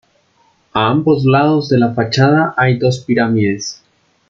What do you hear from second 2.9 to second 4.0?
pirámides.